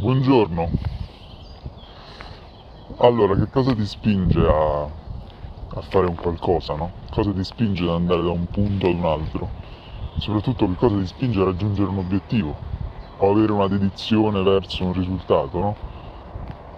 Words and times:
Buongiorno. 0.00 0.70
Allora, 3.00 3.34
che 3.34 3.50
cosa 3.50 3.74
ti 3.74 3.84
spinge 3.84 4.40
a, 4.40 4.84
a 4.84 5.80
fare 5.90 6.06
un 6.06 6.14
qualcosa, 6.14 6.74
no? 6.74 6.90
Cosa 7.10 7.32
ti 7.34 7.44
spinge 7.44 7.82
ad 7.82 7.90
andare 7.90 8.22
da 8.22 8.30
un 8.30 8.46
punto 8.46 8.86
ad 8.86 8.94
un 8.94 9.04
altro? 9.04 9.50
Soprattutto 10.16 10.66
che 10.68 10.74
cosa 10.76 10.96
ti 10.96 11.06
spinge 11.06 11.42
a 11.42 11.44
raggiungere 11.44 11.90
un 11.90 11.98
obiettivo 11.98 12.56
o 13.18 13.30
avere 13.30 13.52
una 13.52 13.68
dedizione 13.68 14.42
verso 14.42 14.86
un 14.86 14.94
risultato, 14.94 15.58
no? 15.58 15.76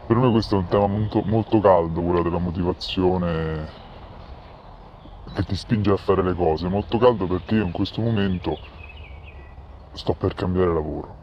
Per 0.09 0.16
me 0.16 0.29
questo 0.32 0.57
è 0.57 0.59
un 0.59 0.66
tema 0.66 0.89
molto, 0.89 1.23
molto 1.25 1.61
caldo, 1.61 2.00
quello 2.00 2.23
della 2.25 2.41
motivazione 2.41 3.68
che 5.32 5.45
ti 5.45 5.54
spinge 5.54 5.93
a 5.93 5.96
fare 5.96 6.25
le 6.25 6.34
cose. 6.34 6.66
Molto 6.66 6.98
caldo 6.98 7.29
perché 7.29 7.54
io 7.54 7.66
in 7.66 7.70
questo 7.70 8.00
momento 8.00 8.59
sto 9.93 10.12
per 10.14 10.34
cambiare 10.34 10.75
lavoro 10.75 11.21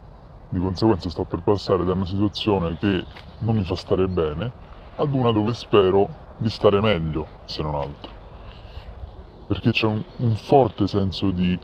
di 0.50 0.58
conseguenza 0.58 1.08
sto 1.08 1.24
per 1.24 1.42
passare 1.42 1.84
da 1.84 1.92
una 1.92 2.04
situazione 2.04 2.76
che 2.78 3.04
non 3.38 3.56
mi 3.56 3.64
fa 3.64 3.76
stare 3.76 4.08
bene 4.08 4.52
ad 4.96 5.14
una 5.14 5.30
dove 5.30 5.54
spero 5.54 6.08
di 6.38 6.50
stare 6.50 6.80
meglio, 6.80 7.26
se 7.44 7.62
non 7.62 7.76
altro. 7.76 8.10
Perché 9.46 9.70
c'è 9.70 9.86
un, 9.86 10.02
un 10.16 10.34
forte 10.34 10.86
senso 10.86 11.30
di 11.30 11.58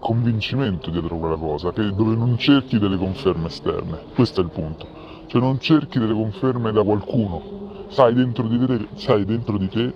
convincimento 0.00 0.90
dietro 0.90 1.16
quella 1.16 1.36
cosa, 1.36 1.72
che, 1.72 1.94
dove 1.94 2.16
non 2.16 2.36
cerchi 2.36 2.78
delle 2.78 2.96
conferme 2.96 3.46
esterne. 3.46 4.00
Questo 4.14 4.40
è 4.40 4.44
il 4.44 4.50
punto. 4.50 4.86
Cioè 5.26 5.40
non 5.40 5.58
cerchi 5.60 5.98
delle 5.98 6.12
conferme 6.12 6.72
da 6.72 6.82
qualcuno. 6.82 7.86
Sai 7.88 8.14
dentro 8.14 8.48
di 8.48 8.58
te, 8.66 8.88
sai 8.94 9.24
dentro 9.24 9.56
di 9.58 9.68
te 9.68 9.94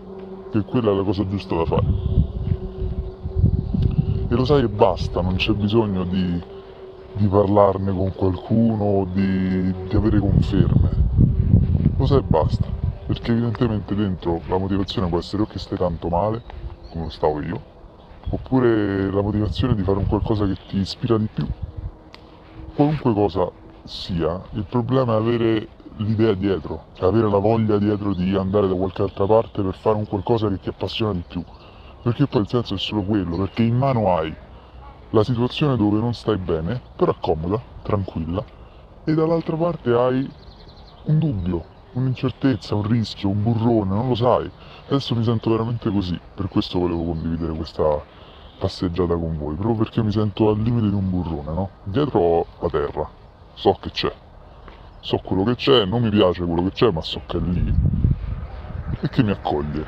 che 0.50 0.62
quella 0.62 0.92
è 0.92 0.94
la 0.94 1.02
cosa 1.02 1.26
giusta 1.28 1.56
da 1.56 1.64
fare. 1.64 1.86
E 4.28 4.34
lo 4.34 4.44
sai 4.44 4.62
e 4.62 4.68
basta, 4.68 5.20
non 5.20 5.36
c'è 5.36 5.52
bisogno 5.52 6.04
di 6.04 6.56
di 7.18 7.26
parlarne 7.26 7.92
con 7.92 8.12
qualcuno, 8.14 9.06
di, 9.12 9.74
di 9.88 9.96
avere 9.96 10.20
conferme. 10.20 11.06
Lo 11.96 12.06
sai 12.06 12.18
e 12.18 12.22
basta, 12.22 12.66
perché 13.06 13.32
evidentemente 13.32 13.94
dentro 13.96 14.40
la 14.46 14.56
motivazione 14.56 15.08
può 15.08 15.18
essere 15.18 15.42
o 15.42 15.46
che 15.46 15.58
stai 15.58 15.76
tanto 15.76 16.08
male, 16.08 16.42
come 16.90 17.04
lo 17.04 17.10
stavo 17.10 17.42
io, 17.42 17.60
oppure 18.30 19.10
la 19.10 19.20
motivazione 19.20 19.74
di 19.74 19.82
fare 19.82 19.98
un 19.98 20.06
qualcosa 20.06 20.46
che 20.46 20.56
ti 20.68 20.78
ispira 20.78 21.18
di 21.18 21.28
più. 21.32 21.46
Qualunque 22.74 23.12
cosa 23.12 23.50
sia, 23.82 24.40
il 24.52 24.64
problema 24.70 25.14
è 25.14 25.16
avere 25.16 25.68
l'idea 25.96 26.34
dietro, 26.34 26.84
cioè 26.92 27.08
avere 27.08 27.28
la 27.28 27.38
voglia 27.38 27.78
dietro 27.78 28.14
di 28.14 28.36
andare 28.36 28.68
da 28.68 28.74
qualche 28.74 29.02
altra 29.02 29.26
parte 29.26 29.60
per 29.62 29.74
fare 29.74 29.96
un 29.96 30.06
qualcosa 30.06 30.48
che 30.48 30.60
ti 30.60 30.68
appassiona 30.68 31.12
di 31.12 31.24
più. 31.26 31.42
Perché 32.00 32.28
poi 32.28 32.42
il 32.42 32.48
senso 32.48 32.74
è 32.74 32.78
solo 32.78 33.02
quello, 33.02 33.36
perché 33.36 33.64
in 33.64 33.76
mano 33.76 34.14
hai 34.14 34.32
la 35.10 35.24
situazione 35.24 35.76
dove 35.76 35.98
non 36.00 36.14
stai 36.14 36.38
bene, 36.38 36.82
però 36.94 37.14
comoda, 37.18 37.62
tranquilla, 37.82 38.44
e 39.04 39.14
dall'altra 39.14 39.56
parte 39.56 39.90
hai 39.92 40.30
un 41.04 41.18
dubbio, 41.18 41.64
un'incertezza, 41.92 42.74
un 42.74 42.82
rischio, 42.86 43.28
un 43.30 43.42
burrone, 43.42 43.94
non 43.94 44.08
lo 44.08 44.14
sai. 44.14 44.50
Adesso 44.86 45.14
mi 45.14 45.24
sento 45.24 45.50
veramente 45.50 45.90
così, 45.90 46.18
per 46.34 46.48
questo 46.48 46.78
volevo 46.78 47.04
condividere 47.04 47.54
questa 47.54 48.04
passeggiata 48.58 49.16
con 49.16 49.36
voi, 49.38 49.54
proprio 49.54 49.76
perché 49.76 50.02
mi 50.02 50.12
sento 50.12 50.48
al 50.50 50.60
limite 50.60 50.88
di 50.88 50.94
un 50.94 51.08
burrone, 51.10 51.52
no? 51.52 51.70
Dietro 51.82 52.20
ho 52.20 52.46
la 52.60 52.68
terra, 52.68 53.10
so 53.54 53.72
che 53.80 53.90
c'è, 53.90 54.12
so 55.00 55.18
quello 55.18 55.44
che 55.44 55.54
c'è, 55.54 55.84
non 55.84 56.02
mi 56.02 56.10
piace 56.10 56.44
quello 56.44 56.64
che 56.64 56.72
c'è, 56.72 56.90
ma 56.90 57.02
so 57.02 57.22
che 57.26 57.38
è 57.38 57.40
lì 57.40 57.74
e 59.00 59.08
che 59.08 59.22
mi 59.22 59.30
accoglie, 59.30 59.84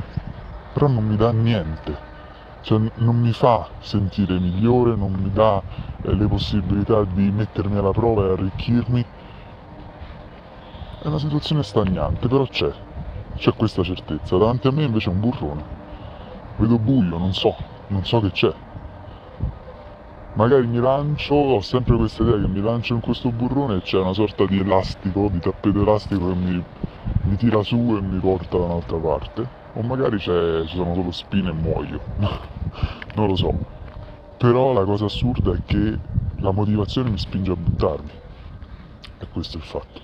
però 0.72 0.86
non 0.88 1.04
mi 1.04 1.16
dà 1.16 1.32
niente 1.32 2.09
cioè, 2.60 2.78
non 2.96 3.16
mi 3.20 3.32
fa 3.32 3.68
sentire 3.80 4.38
migliore, 4.38 4.94
non 4.96 5.12
mi 5.12 5.30
dà 5.30 5.62
eh, 6.02 6.14
le 6.14 6.26
possibilità 6.26 7.04
di 7.04 7.30
mettermi 7.30 7.76
alla 7.76 7.90
prova 7.92 8.26
e 8.26 8.30
arricchirmi. 8.32 9.06
È 11.02 11.06
una 11.08 11.18
situazione 11.18 11.62
stagnante, 11.62 12.28
però 12.28 12.46
c'è, 12.46 12.70
c'è 13.34 13.54
questa 13.54 13.82
certezza. 13.82 14.36
Davanti 14.36 14.66
a 14.68 14.70
me 14.70 14.84
invece 14.84 15.10
è 15.10 15.12
un 15.12 15.20
burrone. 15.20 15.66
Vedo 16.56 16.78
buio, 16.78 17.18
non 17.18 17.32
so, 17.32 17.56
non 17.88 18.04
so 18.04 18.20
che 18.20 18.30
c'è. 18.30 18.54
Magari 20.32 20.66
mi 20.66 20.78
lancio, 20.78 21.34
ho 21.34 21.60
sempre 21.60 21.96
questa 21.96 22.22
idea 22.24 22.40
che 22.40 22.48
mi 22.48 22.60
lancio 22.60 22.94
in 22.94 23.00
questo 23.00 23.30
burrone 23.32 23.76
e 23.76 23.80
c'è 23.82 23.98
una 23.98 24.12
sorta 24.12 24.44
di 24.46 24.58
elastico, 24.58 25.28
di 25.28 25.38
tappeto 25.38 25.82
elastico 25.82 26.28
che 26.28 26.34
mi, 26.34 26.66
mi 27.22 27.36
tira 27.36 27.62
su 27.62 27.94
e 27.96 28.00
mi 28.02 28.18
porta 28.18 28.58
da 28.58 28.64
un'altra 28.64 28.98
parte 28.98 29.50
o 29.72 29.82
magari 29.82 30.18
ci 30.18 30.26
sono 30.26 30.94
solo 30.94 31.10
spine 31.12 31.50
e 31.50 31.52
muoio, 31.52 32.00
non 33.14 33.26
lo 33.28 33.36
so. 33.36 33.52
Però 34.36 34.72
la 34.72 34.84
cosa 34.84 35.04
assurda 35.04 35.52
è 35.52 35.60
che 35.64 35.98
la 36.38 36.50
motivazione 36.50 37.10
mi 37.10 37.18
spinge 37.18 37.52
a 37.52 37.56
buttarmi. 37.56 38.10
E 39.18 39.26
questo 39.32 39.58
è 39.58 39.60
il 39.60 39.66
fatto. 39.66 40.00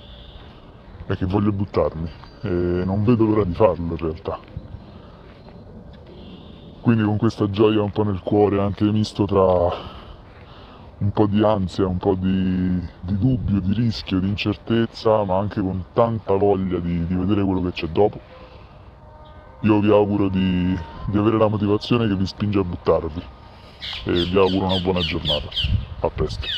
È 1.07 1.17
che 1.17 1.25
voglio 1.25 1.53
buttarmi 1.53 2.11
e 2.43 2.49
non 2.85 3.03
vedo 3.05 3.25
l'ora 3.25 3.45
di 3.45 3.55
farlo 3.55 3.93
in 3.93 3.97
realtà. 3.97 4.39
Quindi 6.83 7.03
con 7.03 7.17
questa 7.17 7.49
gioia 7.51 7.83
un 7.83 7.91
po' 7.91 8.05
nel 8.05 8.21
cuore, 8.21 8.61
anche 8.61 8.85
misto 8.85 9.25
tra 9.25 9.95
un 10.99 11.11
po' 11.13 11.27
di 11.27 11.43
ansia, 11.43 11.87
un 11.87 11.99
po' 11.99 12.15
di, 12.15 12.79
di 13.01 13.19
dubbio, 13.19 13.61
di 13.61 13.73
rischio, 13.73 14.21
di 14.21 14.29
incertezza, 14.29 15.25
ma 15.25 15.39
anche 15.39 15.61
con 15.61 15.87
tanta 15.93 16.35
voglia 16.35 16.79
di, 16.79 17.07
di 17.07 17.15
vedere 17.15 17.43
quello 17.43 17.63
che 17.63 17.73
c'è 17.73 17.87
dopo 17.89 18.21
io 19.61 19.81
vi 19.81 19.91
auguro 19.91 20.29
di, 20.29 20.75
di 21.05 21.17
avere 21.19 21.39
la 21.39 21.49
motivazione 21.49 22.07
che 22.09 22.17
vi 22.17 22.27
spinge 22.27 22.59
a 22.59 22.65
buttarvi 22.65 23.23
e 24.05 24.27
vi 24.27 24.39
auguro 24.39 24.67
una 24.67 24.79
buona 24.81 25.05
giornata. 25.05 25.53
A 26.01 26.11
presto. 26.11 26.49